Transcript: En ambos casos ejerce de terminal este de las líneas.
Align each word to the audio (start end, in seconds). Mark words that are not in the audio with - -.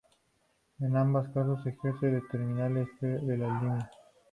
En 0.79 0.97
ambos 0.97 1.27
casos 1.31 1.63
ejerce 1.67 2.07
de 2.07 2.21
terminal 2.31 2.75
este 2.77 3.05
de 3.05 3.37
las 3.37 3.61
líneas. 3.61 3.89